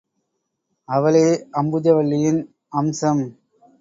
[0.89, 1.27] அவளே
[1.53, 2.41] அம்புஜவல்லியின்
[2.69, 3.23] அம்சம்.